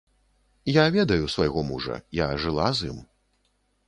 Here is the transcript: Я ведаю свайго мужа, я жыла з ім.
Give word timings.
Я 0.75 0.85
ведаю 0.95 1.29
свайго 1.33 1.63
мужа, 1.67 1.97
я 2.21 2.31
жыла 2.45 2.65
з 2.81 2.89
ім. 2.93 2.97